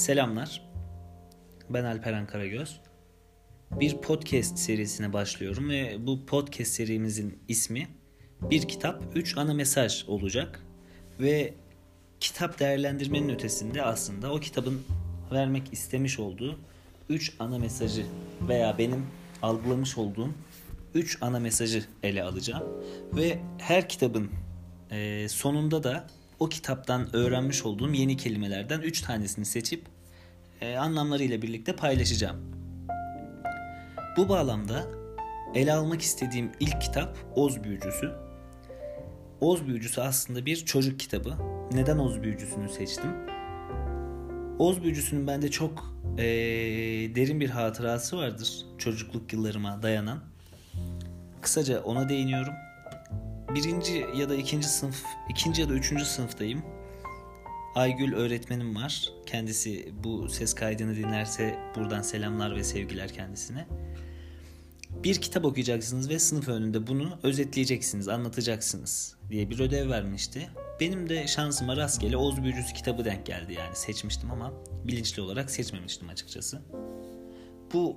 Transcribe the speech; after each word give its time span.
Selamlar. 0.00 0.62
Ben 1.70 1.84
Alperen 1.84 2.26
Karagöz. 2.26 2.80
Bir 3.70 3.96
podcast 3.96 4.58
serisine 4.58 5.12
başlıyorum 5.12 5.70
ve 5.70 6.06
bu 6.06 6.26
podcast 6.26 6.72
serimizin 6.72 7.38
ismi 7.48 7.88
Bir 8.40 8.68
Kitap, 8.68 9.02
Üç 9.14 9.36
Ana 9.38 9.54
Mesaj 9.54 10.04
olacak. 10.08 10.60
Ve 11.20 11.54
kitap 12.20 12.60
değerlendirmenin 12.60 13.28
ötesinde 13.28 13.82
aslında 13.82 14.32
o 14.32 14.40
kitabın 14.40 14.82
vermek 15.32 15.72
istemiş 15.72 16.18
olduğu 16.18 16.58
üç 17.08 17.32
ana 17.38 17.58
mesajı 17.58 18.06
veya 18.48 18.78
benim 18.78 19.06
algılamış 19.42 19.98
olduğum 19.98 20.34
üç 20.94 21.18
ana 21.20 21.40
mesajı 21.40 21.84
ele 22.02 22.22
alacağım. 22.22 22.64
Ve 23.12 23.38
her 23.58 23.88
kitabın 23.88 24.30
sonunda 25.28 25.82
da 25.82 26.06
o 26.38 26.48
kitaptan 26.48 27.16
öğrenmiş 27.16 27.64
olduğum 27.64 27.92
yeni 27.92 28.16
kelimelerden 28.16 28.80
3 28.80 29.00
tanesini 29.00 29.44
seçip 29.44 29.84
e, 30.60 30.76
anlamlarıyla 30.76 31.42
birlikte 31.42 31.76
paylaşacağım. 31.76 32.36
Bu 34.16 34.28
bağlamda 34.28 34.86
ele 35.54 35.72
almak 35.72 36.02
istediğim 36.02 36.52
ilk 36.60 36.80
kitap 36.80 37.16
Oz 37.34 37.64
Büyücüsü. 37.64 38.12
Oz 39.40 39.66
Büyücüsü 39.66 40.00
aslında 40.00 40.46
bir 40.46 40.56
çocuk 40.56 41.00
kitabı. 41.00 41.36
Neden 41.72 41.98
Oz 41.98 42.22
Büyücüsü'nü 42.22 42.68
seçtim? 42.68 43.10
Oz 44.58 44.82
Büyücüsü'nün 44.82 45.26
bende 45.26 45.50
çok 45.50 45.94
e, 46.18 46.24
derin 47.14 47.40
bir 47.40 47.50
hatırası 47.50 48.16
vardır. 48.16 48.66
Çocukluk 48.78 49.32
yıllarıma 49.32 49.82
dayanan. 49.82 50.18
Kısaca 51.40 51.82
ona 51.82 52.08
değiniyorum 52.08 52.54
birinci 53.54 54.06
ya 54.16 54.28
da 54.28 54.34
ikinci 54.34 54.68
sınıf, 54.68 55.04
ikinci 55.28 55.62
ya 55.62 55.68
da 55.68 55.72
üçüncü 55.72 56.04
sınıftayım. 56.04 56.62
Aygül 57.74 58.14
öğretmenim 58.14 58.76
var. 58.76 59.12
Kendisi 59.26 59.92
bu 60.04 60.28
ses 60.28 60.54
kaydını 60.54 60.96
dinlerse 60.96 61.58
buradan 61.76 62.02
selamlar 62.02 62.56
ve 62.56 62.64
sevgiler 62.64 63.12
kendisine. 63.12 63.66
Bir 65.04 65.20
kitap 65.20 65.44
okuyacaksınız 65.44 66.08
ve 66.08 66.18
sınıf 66.18 66.48
önünde 66.48 66.86
bunu 66.86 67.18
özetleyeceksiniz, 67.22 68.08
anlatacaksınız 68.08 69.16
diye 69.30 69.50
bir 69.50 69.60
ödev 69.60 69.90
vermişti. 69.90 70.50
Benim 70.80 71.08
de 71.08 71.26
şansıma 71.26 71.76
rastgele 71.76 72.16
Oz 72.16 72.42
Büyücüsü 72.42 72.74
kitabı 72.74 73.04
denk 73.04 73.26
geldi 73.26 73.52
yani 73.52 73.76
seçmiştim 73.76 74.30
ama 74.30 74.52
bilinçli 74.84 75.22
olarak 75.22 75.50
seçmemiştim 75.50 76.08
açıkçası. 76.08 76.62
Bu 77.72 77.96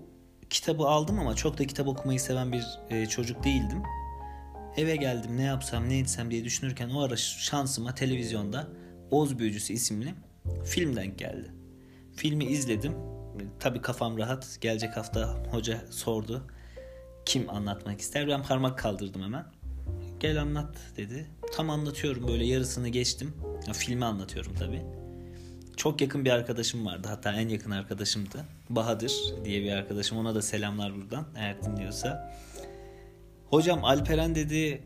kitabı 0.49 0.83
aldım 0.83 1.19
ama 1.19 1.35
çok 1.35 1.57
da 1.57 1.67
kitap 1.67 1.87
okumayı 1.87 2.19
seven 2.19 2.51
bir 2.51 2.65
e, 2.89 3.05
çocuk 3.05 3.43
değildim. 3.43 3.83
Eve 4.77 4.95
geldim 4.95 5.37
ne 5.37 5.43
yapsam 5.43 5.89
ne 5.89 5.99
etsem 5.99 6.31
diye 6.31 6.43
düşünürken 6.43 6.89
o 6.89 7.01
ara 7.01 7.17
şansıma 7.17 7.95
televizyonda 7.95 8.67
Oz 9.13 9.39
Büyücüsü 9.39 9.73
isimli 9.73 10.13
film 10.65 10.95
denk 10.95 11.19
geldi. 11.19 11.51
Filmi 12.15 12.45
izledim. 12.45 12.93
Tabi 13.59 13.81
kafam 13.81 14.17
rahat. 14.17 14.57
Gelecek 14.61 14.97
hafta 14.97 15.43
hoca 15.51 15.85
sordu. 15.89 16.47
Kim 17.25 17.49
anlatmak 17.49 17.99
ister? 17.99 18.27
Ben 18.27 18.43
parmak 18.43 18.79
kaldırdım 18.79 19.21
hemen. 19.21 19.45
Gel 20.19 20.41
anlat 20.41 20.77
dedi. 20.97 21.27
Tam 21.55 21.69
anlatıyorum 21.69 22.27
böyle 22.27 22.45
yarısını 22.45 22.89
geçtim. 22.89 23.33
Ya, 23.67 23.73
filmi 23.73 24.05
anlatıyorum 24.05 24.55
tabi. 24.55 24.81
Çok 25.77 26.01
yakın 26.01 26.25
bir 26.25 26.29
arkadaşım 26.29 26.85
vardı. 26.85 27.07
Hatta 27.07 27.33
en 27.33 27.49
yakın 27.49 27.71
arkadaşımdı. 27.71 28.45
Bahadır 28.69 29.13
diye 29.45 29.63
bir 29.63 29.71
arkadaşım. 29.71 30.17
Ona 30.17 30.35
da 30.35 30.41
selamlar 30.41 30.95
buradan 30.95 31.25
eğer 31.35 31.63
dinliyorsa. 31.63 32.35
Hocam 33.49 33.85
Alperen 33.85 34.35
dedi 34.35 34.83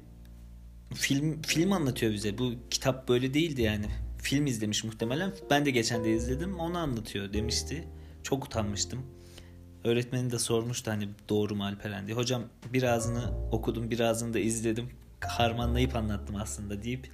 film 0.94 1.42
film 1.42 1.72
anlatıyor 1.72 2.14
bize. 2.14 2.38
Bu 2.38 2.52
kitap 2.70 3.08
böyle 3.08 3.34
değildi 3.34 3.62
yani. 3.62 4.07
Film 4.28 4.46
izlemiş 4.46 4.84
muhtemelen. 4.84 5.34
Ben 5.50 5.66
de 5.66 5.72
geçen 5.72 6.04
de 6.04 6.12
izledim. 6.12 6.60
Onu 6.60 6.78
anlatıyor 6.78 7.34
demişti. 7.34 7.88
Çok 8.24 8.46
utanmıştım. 8.46 9.06
Öğretmenin 9.84 10.32
de 10.32 10.40
sormuştu 10.40 10.92
hani 10.92 11.10
doğru 11.30 11.56
mu 11.56 11.66
Alperen 11.66 12.08
diye. 12.08 12.18
Hocam 12.18 12.44
birazını 12.74 13.50
okudum, 13.52 13.92
birazını 13.92 14.34
da 14.34 14.40
izledim. 14.40 14.90
Harmanlayıp 15.20 15.96
anlattım 15.96 16.36
aslında 16.36 16.84
deyip 16.84 17.12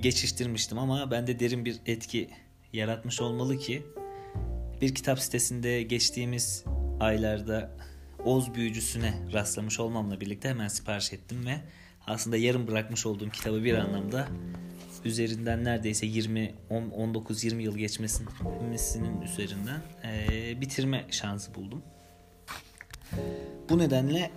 geçiştirmiştim 0.00 0.78
ama 0.78 1.10
bende 1.10 1.40
derin 1.40 1.64
bir 1.64 1.76
etki 1.86 2.30
yaratmış 2.72 3.20
olmalı 3.20 3.58
ki 3.58 3.82
bir 4.80 4.94
kitap 4.94 5.20
sitesinde 5.20 5.82
geçtiğimiz 5.82 6.64
aylarda 7.00 7.70
Oz 8.24 8.54
büyücüsüne 8.54 9.14
rastlamış 9.32 9.80
olmamla 9.80 10.20
birlikte 10.20 10.48
hemen 10.48 10.68
sipariş 10.68 11.12
ettim 11.12 11.46
ve 11.46 11.60
aslında 12.06 12.36
yarım 12.36 12.66
bırakmış 12.66 13.06
olduğum 13.06 13.30
kitabı 13.30 13.64
bir 13.64 13.74
anlamda 13.74 14.28
üzerinden 15.04 15.64
neredeyse 15.64 16.06
20 16.06 16.54
19-20 16.70 17.62
yıl 17.62 17.78
geçmesinin 17.78 19.20
üzerinden 19.22 19.80
e, 20.04 20.60
bitirme 20.60 21.06
şansı 21.10 21.54
buldum. 21.54 21.82
Bu 23.68 23.78
nedenle 23.78 24.30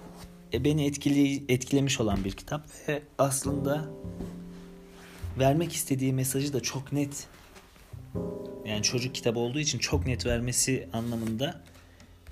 e, 0.53 0.63
beni 0.63 0.85
etkili, 0.85 1.43
etkilemiş 1.49 1.99
olan 1.99 2.23
bir 2.23 2.31
kitap 2.31 2.67
ve 2.87 3.01
aslında 3.17 3.85
vermek 5.39 5.73
istediği 5.73 6.13
mesajı 6.13 6.53
da 6.53 6.59
çok 6.59 6.91
net 6.91 7.27
yani 8.65 8.83
çocuk 8.83 9.15
kitabı 9.15 9.39
olduğu 9.39 9.59
için 9.59 9.79
çok 9.79 10.05
net 10.05 10.25
vermesi 10.25 10.89
anlamında 10.93 11.61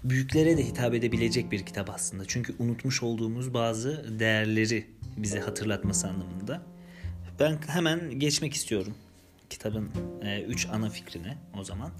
büyüklere 0.03 0.57
de 0.57 0.65
hitap 0.65 0.93
edebilecek 0.93 1.51
bir 1.51 1.65
kitap 1.65 1.89
aslında. 1.89 2.23
Çünkü 2.27 2.55
unutmuş 2.59 3.03
olduğumuz 3.03 3.53
bazı 3.53 4.19
değerleri 4.19 4.87
bize 5.17 5.39
hatırlatması 5.39 6.07
anlamında. 6.07 6.72
Ben 7.39 7.57
hemen 7.67 8.19
geçmek 8.19 8.53
istiyorum 8.53 8.93
kitabın 9.49 9.89
3 10.47 10.65
e, 10.65 10.69
ana 10.69 10.89
fikrine 10.89 11.37
o 11.59 11.63
zaman. 11.63 11.91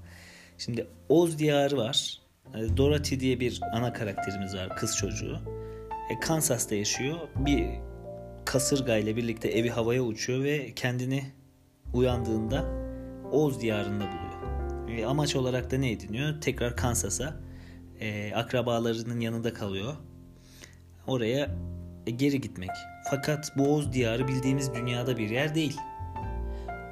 Şimdi 0.58 0.86
Oz 1.08 1.38
Diyarı 1.38 1.76
var. 1.76 2.20
E, 2.54 2.76
Dorothy 2.76 3.20
diye 3.20 3.40
bir 3.40 3.60
ana 3.72 3.92
karakterimiz 3.92 4.54
var, 4.54 4.76
kız 4.76 4.96
çocuğu. 4.96 5.40
E, 6.10 6.20
Kansas'ta 6.20 6.74
yaşıyor. 6.74 7.18
Bir 7.36 7.66
kasırga 8.44 8.96
ile 8.96 9.16
birlikte 9.16 9.48
evi 9.48 9.70
havaya 9.70 10.02
uçuyor 10.02 10.44
ve 10.44 10.72
kendini 10.74 11.24
uyandığında 11.92 12.64
Oz 13.32 13.60
diyarında 13.60 14.04
buluyor. 14.04 14.98
E, 14.98 15.06
amaç 15.06 15.36
olarak 15.36 15.70
da 15.70 15.78
ne 15.78 15.92
ediniyor? 15.92 16.40
Tekrar 16.40 16.76
Kansas'a 16.76 17.36
e, 18.00 18.32
akrabalarının 18.34 19.20
yanında 19.20 19.54
kalıyor. 19.54 19.94
Oraya 21.06 21.50
e, 22.06 22.10
geri 22.10 22.40
gitmek. 22.40 22.70
Fakat 23.10 23.52
bu 23.56 23.74
Oz 23.74 23.92
diyarı 23.92 24.28
bildiğimiz 24.28 24.74
dünyada 24.74 25.16
bir 25.16 25.30
yer 25.30 25.54
değil. 25.54 25.76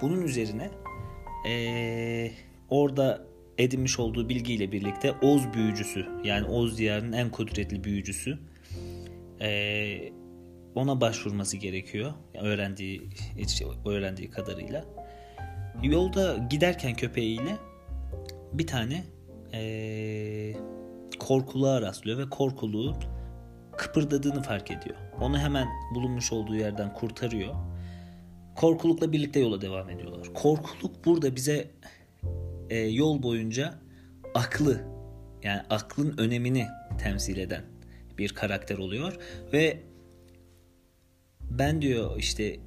Bunun 0.00 0.22
üzerine 0.22 0.70
e, 1.48 2.32
orada 2.68 3.26
edinmiş 3.58 3.98
olduğu 3.98 4.28
bilgiyle 4.28 4.72
birlikte 4.72 5.12
Oz 5.12 5.52
büyücüsü 5.52 6.06
yani 6.24 6.46
Oz 6.46 6.78
diyarının 6.78 7.12
en 7.12 7.30
kudretli 7.30 7.84
büyücüsü 7.84 8.38
e, 9.40 10.12
ona 10.74 11.00
başvurması 11.00 11.56
gerekiyor. 11.56 12.12
Öğrendiği 12.42 13.08
öğrendiği 13.86 14.30
kadarıyla. 14.30 14.84
Yolda 15.82 16.36
giderken 16.50 16.94
köpeğiyle 16.94 17.56
bir 18.52 18.66
tane 18.66 19.04
ee, 19.54 20.54
korkuluğa 21.18 21.82
rastlıyor 21.82 22.18
ve 22.18 22.30
korkuluğu 22.30 22.94
kıpırdadığını 23.76 24.42
fark 24.42 24.70
ediyor. 24.70 24.96
Onu 25.22 25.38
hemen 25.38 25.68
bulunmuş 25.94 26.32
olduğu 26.32 26.56
yerden 26.56 26.94
kurtarıyor. 26.94 27.54
Korkulukla 28.56 29.12
birlikte 29.12 29.40
yola 29.40 29.60
devam 29.60 29.90
ediyorlar. 29.90 30.34
Korkuluk 30.34 31.04
burada 31.04 31.36
bize 31.36 31.70
e, 32.70 32.78
yol 32.78 33.22
boyunca 33.22 33.74
aklı 34.34 34.84
yani 35.42 35.60
aklın 35.70 36.18
önemini 36.18 36.66
temsil 36.98 37.36
eden 37.36 37.64
bir 38.18 38.28
karakter 38.28 38.78
oluyor 38.78 39.16
ve 39.52 39.82
ben 41.40 41.82
diyor 41.82 42.18
işte 42.18 42.60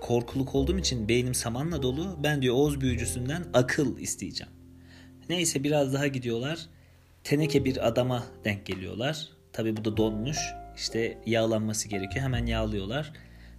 korkuluk 0.00 0.54
olduğum 0.54 0.78
için 0.78 1.08
beynim 1.08 1.34
samanla 1.34 1.82
dolu. 1.82 2.18
Ben 2.22 2.42
diyor 2.42 2.54
Oğuz 2.54 2.80
büyücüsünden 2.80 3.44
akıl 3.54 3.98
isteyeceğim. 3.98 4.52
Neyse 5.28 5.64
biraz 5.64 5.94
daha 5.94 6.06
gidiyorlar 6.06 6.66
teneke 7.24 7.64
bir 7.64 7.88
adama 7.88 8.24
denk 8.44 8.66
geliyorlar. 8.66 9.28
Tabi 9.52 9.76
bu 9.76 9.84
da 9.84 9.96
donmuş. 9.96 10.38
İşte 10.78 11.18
yağlanması 11.26 11.88
gerekiyor. 11.88 12.24
Hemen 12.24 12.46
yağlıyorlar. 12.46 13.12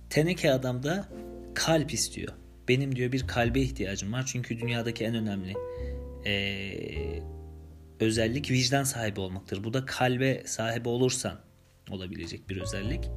Teneke 0.10 0.52
adam 0.52 0.84
da 0.84 1.06
kalp 1.54 1.94
istiyor. 1.94 2.34
Benim 2.68 2.96
diyor 2.96 3.12
bir 3.12 3.28
kalbe 3.28 3.62
ihtiyacım 3.62 4.14
var. 4.14 4.24
Çünkü 4.28 4.60
dünyadaki 4.60 5.06
en 5.06 5.16
önemli 5.16 5.54
ee, 6.26 7.20
özellik 8.00 8.52
vicdan 8.52 8.84
sahibi 8.84 9.20
olmaktır. 9.20 9.64
Bu 9.64 9.74
da 9.74 9.86
kalbe 9.86 10.44
sahibi 10.46 10.90
olursan 10.90 11.40
olabilecek 11.90 12.50
bir 12.50 12.62
özellik. 12.62 13.10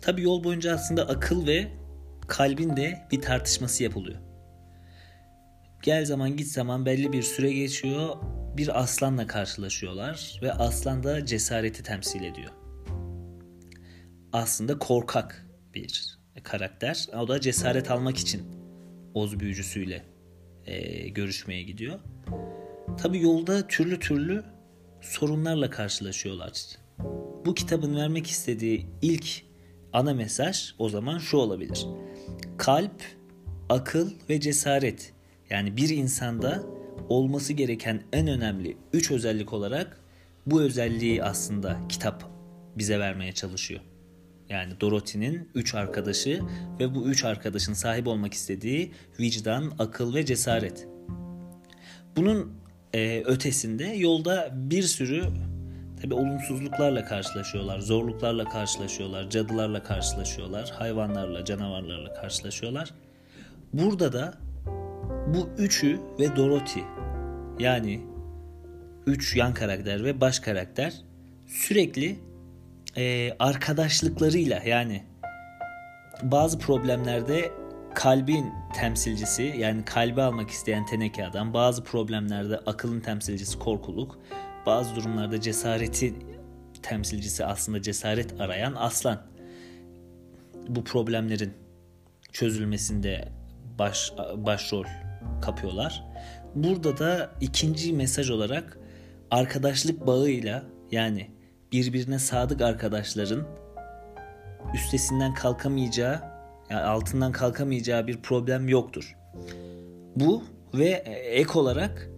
Tabi 0.00 0.22
yol 0.22 0.44
boyunca 0.44 0.74
aslında 0.74 1.08
akıl 1.08 1.46
ve 1.46 1.68
kalbin 2.28 2.76
de 2.76 3.06
bir 3.12 3.20
tartışması 3.20 3.82
yapılıyor. 3.82 4.18
Gel 5.82 6.04
zaman 6.04 6.36
git 6.36 6.48
zaman 6.48 6.86
belli 6.86 7.12
bir 7.12 7.22
süre 7.22 7.52
geçiyor 7.52 8.16
bir 8.56 8.80
aslanla 8.80 9.26
karşılaşıyorlar 9.26 10.40
ve 10.42 10.52
aslan 10.52 11.02
da 11.02 11.26
cesareti 11.26 11.82
temsil 11.82 12.22
ediyor. 12.22 12.59
Aslında 14.32 14.78
korkak 14.78 15.46
bir 15.74 16.18
karakter. 16.42 17.06
O 17.18 17.28
da 17.28 17.40
cesaret 17.40 17.90
almak 17.90 18.18
için 18.18 18.42
Oz 19.14 19.40
büyücüsüyle 19.40 20.04
e, 20.66 21.08
görüşmeye 21.08 21.62
gidiyor. 21.62 22.00
Tabi 22.98 23.20
yolda 23.20 23.66
türlü 23.66 24.00
türlü 24.00 24.44
sorunlarla 25.00 25.70
karşılaşıyorlar. 25.70 26.52
Bu 27.46 27.54
kitabın 27.54 27.96
vermek 27.96 28.26
istediği 28.26 28.86
ilk 29.02 29.42
ana 29.92 30.14
mesaj 30.14 30.74
o 30.78 30.88
zaman 30.88 31.18
şu 31.18 31.36
olabilir. 31.36 31.86
Kalp, 32.58 33.02
akıl 33.68 34.10
ve 34.28 34.40
cesaret 34.40 35.12
yani 35.50 35.76
bir 35.76 35.88
insanda 35.88 36.62
olması 37.08 37.52
gereken 37.52 38.02
en 38.12 38.28
önemli 38.28 38.76
üç 38.92 39.10
özellik 39.10 39.52
olarak 39.52 40.00
bu 40.46 40.62
özelliği 40.62 41.24
aslında 41.24 41.80
kitap 41.88 42.30
bize 42.76 42.98
vermeye 42.98 43.32
çalışıyor. 43.32 43.80
Yani 44.50 44.80
Dorothy'nin 44.80 45.48
üç 45.54 45.74
arkadaşı 45.74 46.40
ve 46.80 46.94
bu 46.94 47.08
üç 47.08 47.24
arkadaşın 47.24 47.72
sahip 47.72 48.06
olmak 48.06 48.34
istediği 48.34 48.92
vicdan, 49.20 49.72
akıl 49.78 50.14
ve 50.14 50.24
cesaret. 50.24 50.88
Bunun 52.16 52.52
e, 52.94 53.22
ötesinde 53.24 53.84
yolda 53.84 54.50
bir 54.52 54.82
sürü 54.82 55.24
tabi 56.02 56.14
olumsuzluklarla 56.14 57.04
karşılaşıyorlar, 57.04 57.78
zorluklarla 57.78 58.44
karşılaşıyorlar, 58.44 59.30
cadılarla 59.30 59.82
karşılaşıyorlar, 59.82 60.70
hayvanlarla, 60.70 61.44
canavarlarla 61.44 62.14
karşılaşıyorlar. 62.14 62.94
Burada 63.72 64.12
da 64.12 64.34
bu 65.26 65.48
üçü 65.58 66.00
ve 66.20 66.36
Dorothy 66.36 66.84
yani 67.58 68.00
üç 69.06 69.36
yan 69.36 69.54
karakter 69.54 70.04
ve 70.04 70.20
baş 70.20 70.38
karakter 70.38 70.94
sürekli 71.46 72.18
e, 72.96 73.32
arkadaşlıklarıyla 73.38 74.62
yani 74.66 75.04
bazı 76.22 76.58
problemlerde 76.58 77.52
kalbin 77.94 78.46
temsilcisi 78.74 79.42
yani 79.42 79.84
kalbi 79.84 80.22
almak 80.22 80.50
isteyen 80.50 80.86
teneke 80.86 81.26
adam 81.26 81.54
bazı 81.54 81.84
problemlerde 81.84 82.58
akılın 82.58 83.00
temsilcisi 83.00 83.58
korkuluk 83.58 84.18
bazı 84.66 84.96
durumlarda 84.96 85.40
cesareti 85.40 86.14
temsilcisi 86.82 87.44
aslında 87.44 87.82
cesaret 87.82 88.40
arayan 88.40 88.74
aslan 88.74 89.22
bu 90.68 90.84
problemlerin 90.84 91.52
çözülmesinde 92.32 93.28
baş 93.78 94.12
başrol 94.36 94.84
kapıyorlar. 95.42 96.04
Burada 96.54 96.98
da 96.98 97.30
ikinci 97.40 97.92
mesaj 97.92 98.30
olarak 98.30 98.78
arkadaşlık 99.30 100.06
bağıyla 100.06 100.62
yani 100.90 101.30
birbirine 101.72 102.18
sadık 102.18 102.60
arkadaşların 102.60 103.46
üstesinden 104.74 105.34
kalkamayacağı, 105.34 106.20
yani 106.70 106.82
altından 106.82 107.32
kalkamayacağı 107.32 108.06
bir 108.06 108.16
problem 108.16 108.68
yoktur. 108.68 109.16
Bu 110.16 110.42
ve 110.74 110.88
ek 111.30 111.58
olarak 111.58 112.10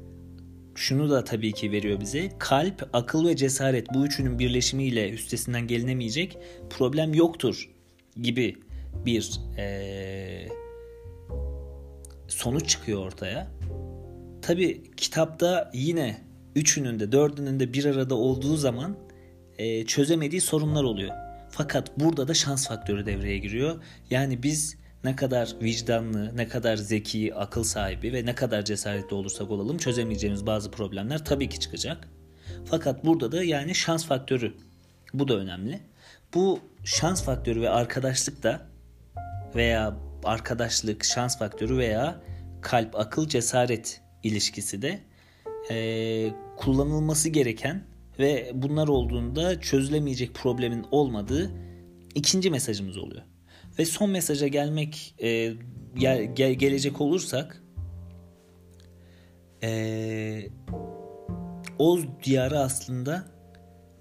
şunu 0.74 1.10
da 1.10 1.24
tabii 1.24 1.52
ki 1.52 1.72
veriyor 1.72 2.00
bize. 2.00 2.30
Kalp, 2.38 2.88
akıl 2.92 3.26
ve 3.26 3.36
cesaret 3.36 3.94
bu 3.94 4.06
üçünün 4.06 4.38
birleşimiyle 4.38 5.10
üstesinden 5.10 5.66
gelinemeyecek 5.66 6.38
problem 6.70 7.14
yoktur 7.14 7.70
gibi 8.22 8.56
bir 9.06 9.40
ee, 9.58 10.48
sonuç 12.28 12.68
çıkıyor 12.68 13.06
ortaya. 13.06 13.50
Tabi 14.42 14.82
kitapta 14.96 15.70
yine 15.74 16.20
üçünün 16.56 17.00
de 17.00 17.12
dördünün 17.12 17.60
de 17.60 17.72
bir 17.72 17.84
arada 17.84 18.14
olduğu 18.14 18.56
zaman 18.56 18.96
e, 19.62 19.86
çözemediği 19.86 20.40
sorunlar 20.40 20.84
oluyor. 20.84 21.14
Fakat 21.50 21.98
burada 22.00 22.28
da 22.28 22.34
şans 22.34 22.68
faktörü 22.68 23.06
devreye 23.06 23.38
giriyor. 23.38 23.82
Yani 24.10 24.42
biz 24.42 24.76
ne 25.04 25.16
kadar 25.16 25.54
vicdanlı, 25.62 26.36
ne 26.36 26.48
kadar 26.48 26.76
zeki, 26.76 27.34
akıl 27.34 27.64
sahibi 27.64 28.12
ve 28.12 28.26
ne 28.26 28.34
kadar 28.34 28.64
cesaretli 28.64 29.14
olursak 29.14 29.50
olalım 29.50 29.78
çözemeyeceğimiz 29.78 30.46
bazı 30.46 30.70
problemler 30.70 31.24
tabii 31.24 31.48
ki 31.48 31.60
çıkacak. 31.60 32.08
Fakat 32.64 33.04
burada 33.04 33.32
da 33.32 33.44
yani 33.44 33.74
şans 33.74 34.06
faktörü 34.06 34.54
bu 35.14 35.28
da 35.28 35.36
önemli. 35.36 35.80
Bu 36.34 36.60
şans 36.84 37.24
faktörü 37.24 37.60
ve 37.60 37.70
arkadaşlık 37.70 38.42
da 38.42 38.66
veya 39.54 39.96
arkadaşlık, 40.24 41.04
şans 41.04 41.38
faktörü 41.38 41.76
veya 41.76 42.20
kalp, 42.60 42.96
akıl, 42.96 43.28
cesaret 43.28 44.00
ilişkisi 44.22 44.82
de 44.82 45.00
e, 45.70 45.76
kullanılması 46.56 47.28
gereken 47.28 47.91
ve 48.18 48.50
bunlar 48.54 48.88
olduğunda 48.88 49.60
çözülemeyecek 49.60 50.34
problemin 50.34 50.84
olmadığı 50.90 51.50
ikinci 52.14 52.50
mesajımız 52.50 52.98
oluyor. 52.98 53.22
Ve 53.78 53.84
son 53.84 54.10
mesaja 54.10 54.48
gelmek 54.48 55.14
e, 55.22 55.52
gel, 55.94 56.34
gel, 56.34 56.52
gelecek 56.52 57.00
olursak 57.00 57.62
e, 59.62 60.48
Oz 61.78 62.04
diyarı 62.24 62.58
aslında 62.58 63.24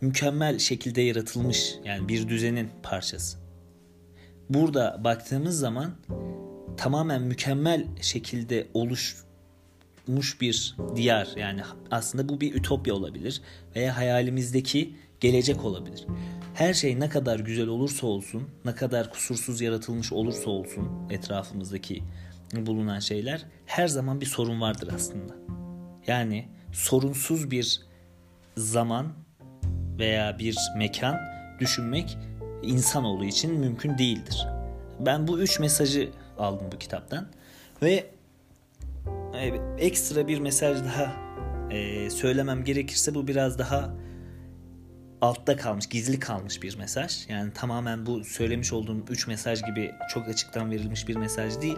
mükemmel 0.01 0.59
şekilde 0.59 1.01
yaratılmış 1.01 1.75
yani 1.85 2.07
bir 2.07 2.27
düzenin 2.27 2.69
parçası. 2.83 3.37
Burada 4.49 5.01
baktığımız 5.03 5.59
zaman 5.59 5.95
tamamen 6.77 7.21
mükemmel 7.21 7.87
şekilde 8.01 8.67
oluşmuş 10.11 10.41
bir 10.41 10.75
diyar 10.95 11.27
yani 11.35 11.61
aslında 11.91 12.29
bu 12.29 12.41
bir 12.41 12.55
ütopya 12.55 12.93
olabilir 12.93 13.41
veya 13.75 13.97
hayalimizdeki 13.97 14.95
gelecek 15.19 15.65
olabilir. 15.65 16.05
Her 16.53 16.73
şey 16.73 16.99
ne 16.99 17.09
kadar 17.09 17.39
güzel 17.39 17.67
olursa 17.67 18.07
olsun, 18.07 18.49
ne 18.65 18.75
kadar 18.75 19.11
kusursuz 19.11 19.61
yaratılmış 19.61 20.13
olursa 20.13 20.49
olsun 20.49 20.89
etrafımızdaki 21.09 22.03
bulunan 22.53 22.99
şeyler 22.99 23.45
her 23.65 23.87
zaman 23.87 24.21
bir 24.21 24.25
sorun 24.25 24.61
vardır 24.61 24.89
aslında. 24.95 25.33
Yani 26.07 26.47
sorunsuz 26.73 27.51
bir 27.51 27.81
zaman 28.57 29.13
veya 29.99 30.39
bir 30.39 30.57
mekan 30.77 31.17
düşünmek 31.59 32.17
insanoğlu 32.63 33.25
için 33.25 33.59
mümkün 33.59 33.97
değildir. 33.97 34.47
Ben 34.99 35.27
bu 35.27 35.39
üç 35.39 35.59
mesajı 35.59 36.09
aldım 36.37 36.67
bu 36.71 36.77
kitaptan 36.77 37.27
ve 37.81 38.05
ekstra 39.77 40.27
bir 40.27 40.39
mesaj 40.39 40.77
daha 40.83 41.13
e, 41.71 42.09
söylemem 42.09 42.63
gerekirse 42.63 43.15
bu 43.15 43.27
biraz 43.27 43.59
daha 43.59 43.95
altta 45.21 45.57
kalmış, 45.57 45.88
gizli 45.88 46.19
kalmış 46.19 46.63
bir 46.63 46.77
mesaj. 46.77 47.29
Yani 47.29 47.53
tamamen 47.53 48.05
bu 48.05 48.23
söylemiş 48.23 48.73
olduğum 48.73 49.05
üç 49.09 49.27
mesaj 49.27 49.63
gibi 49.65 49.91
çok 50.09 50.27
açıktan 50.27 50.71
verilmiş 50.71 51.07
bir 51.07 51.15
mesaj 51.15 51.61
değil. 51.61 51.77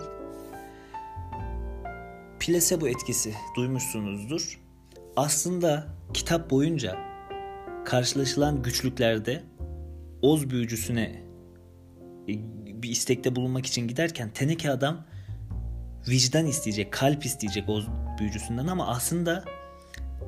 Plasebo 2.40 2.88
etkisi 2.88 3.34
duymuşsunuzdur. 3.56 4.60
Aslında 5.16 5.88
kitap 6.14 6.50
boyunca 6.50 6.98
karşılaşılan 7.86 8.64
güçlüklerde 8.64 9.44
Oz 10.22 10.50
büyücüsüne 10.50 11.24
e, 12.30 12.34
bir 12.84 12.90
istekte 12.90 13.36
bulunmak 13.36 13.66
için 13.66 13.88
giderken 13.88 14.30
teneke 14.30 14.72
adam 14.72 15.06
vicdan 16.08 16.46
isteyecek, 16.46 16.92
kalp 16.92 17.26
isteyecek 17.26 17.70
Oz 17.70 17.88
büyücüsünden 18.20 18.68
ama 18.68 18.88
aslında 18.88 19.44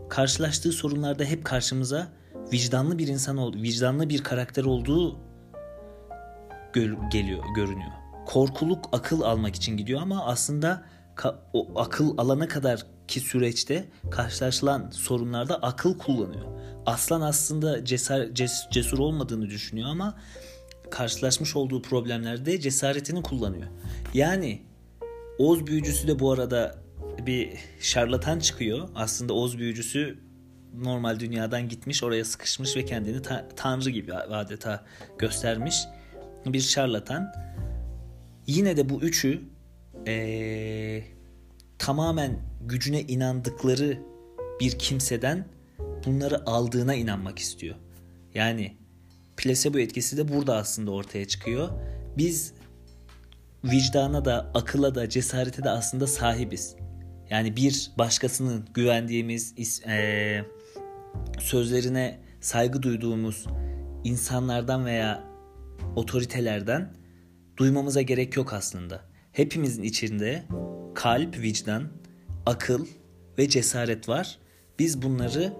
karşılaştığı 0.09 0.71
sorunlarda 0.71 1.23
hep 1.23 1.45
karşımıza 1.45 2.07
vicdanlı 2.53 2.97
bir 2.97 3.07
insan 3.07 3.37
oldu, 3.37 3.57
vicdanlı 3.61 4.09
bir 4.09 4.23
karakter 4.23 4.63
olduğu 4.63 5.19
gör, 6.73 6.93
geliyor, 7.11 7.43
görünüyor. 7.55 7.91
Korkuluk 8.25 8.85
akıl 8.91 9.21
almak 9.21 9.55
için 9.55 9.77
gidiyor 9.77 10.01
ama 10.01 10.25
aslında 10.25 10.83
ka, 11.15 11.39
o 11.53 11.79
akıl 11.79 12.17
alana 12.17 12.47
kadar 12.47 12.85
ki 13.07 13.19
süreçte 13.19 13.85
karşılaşılan 14.11 14.89
sorunlarda 14.91 15.55
akıl 15.55 15.97
kullanıyor. 15.97 16.45
Aslan 16.85 17.21
aslında 17.21 17.85
cesar, 17.85 18.27
ces, 18.35 18.69
cesur 18.71 18.99
olmadığını 18.99 19.49
düşünüyor 19.49 19.89
ama 19.89 20.17
karşılaşmış 20.91 21.55
olduğu 21.55 21.81
problemlerde 21.81 22.59
cesaretini 22.59 23.21
kullanıyor. 23.21 23.67
Yani 24.13 24.61
Oz 25.37 25.67
büyücüsü 25.67 26.07
de 26.07 26.19
bu 26.19 26.31
arada 26.31 26.75
bir 27.25 27.53
şarlatan 27.79 28.39
çıkıyor. 28.39 28.89
Aslında 28.95 29.33
Oz 29.33 29.57
büyücüsü 29.57 30.19
normal 30.73 31.19
dünyadan 31.19 31.69
gitmiş, 31.69 32.03
oraya 32.03 32.25
sıkışmış 32.25 32.77
ve 32.77 32.85
kendini 32.85 33.21
ta- 33.21 33.47
tanrı 33.55 33.89
gibi 33.89 34.13
adeta 34.13 34.85
göstermiş 35.17 35.75
bir 36.45 36.61
şarlatan. 36.61 37.33
Yine 38.47 38.77
de 38.77 38.89
bu 38.89 39.01
üçü 39.01 39.41
ee, 40.07 41.03
tamamen 41.79 42.39
gücüne 42.61 43.01
inandıkları 43.01 43.99
bir 44.59 44.79
kimseden 44.79 45.45
bunları 46.05 46.49
aldığına 46.49 46.93
inanmak 46.93 47.39
istiyor. 47.39 47.75
Yani 48.33 48.77
plasebo 49.37 49.79
etkisi 49.79 50.17
de 50.17 50.27
burada 50.27 50.55
aslında 50.55 50.91
ortaya 50.91 51.27
çıkıyor. 51.27 51.69
Biz 52.17 52.53
vicdana 53.71 54.25
da, 54.25 54.51
akıla 54.53 54.95
da, 54.95 55.09
cesarete 55.09 55.63
de 55.63 55.69
aslında 55.69 56.07
sahibiz. 56.07 56.75
Yani 57.29 57.55
bir 57.55 57.91
başkasının 57.97 58.65
güvendiğimiz, 58.73 59.53
e, 59.87 60.41
sözlerine 61.39 62.19
saygı 62.41 62.81
duyduğumuz 62.83 63.45
insanlardan 64.03 64.85
veya 64.85 65.23
otoritelerden 65.95 66.93
duymamıza 67.57 68.01
gerek 68.01 68.35
yok 68.37 68.53
aslında. 68.53 69.01
Hepimizin 69.31 69.83
içinde 69.83 70.43
kalp, 70.95 71.39
vicdan, 71.39 71.83
akıl 72.45 72.85
ve 73.37 73.49
cesaret 73.49 74.09
var. 74.09 74.37
Biz 74.79 75.01
bunları 75.01 75.53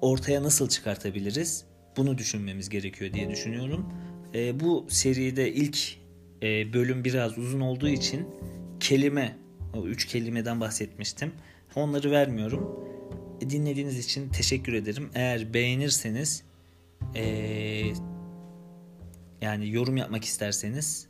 ortaya 0.00 0.42
nasıl 0.42 0.68
çıkartabiliriz? 0.68 1.64
Bunu 1.96 2.18
düşünmemiz 2.18 2.68
gerekiyor 2.68 3.12
diye 3.12 3.30
düşünüyorum. 3.30 3.92
E, 4.34 4.60
bu 4.60 4.86
seride 4.88 5.52
ilk 5.52 6.05
e, 6.42 6.72
bölüm 6.72 7.04
biraz 7.04 7.38
uzun 7.38 7.60
olduğu 7.60 7.88
için 7.88 8.28
kelime, 8.80 9.36
o 9.74 9.86
üç 9.86 10.04
kelimeden 10.04 10.60
bahsetmiştim. 10.60 11.32
Onları 11.74 12.10
vermiyorum. 12.10 12.86
E, 13.40 13.50
dinlediğiniz 13.50 13.98
için 13.98 14.28
teşekkür 14.28 14.72
ederim. 14.72 15.10
Eğer 15.14 15.54
beğenirseniz 15.54 16.42
e, 17.14 17.24
yani 19.40 19.70
yorum 19.70 19.96
yapmak 19.96 20.24
isterseniz 20.24 21.08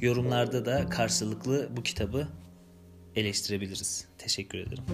yorumlarda 0.00 0.64
da 0.64 0.88
karşılıklı 0.88 1.68
bu 1.76 1.82
kitabı 1.82 2.28
eleştirebiliriz. 3.16 4.08
Teşekkür 4.18 4.58
ederim. 4.58 4.84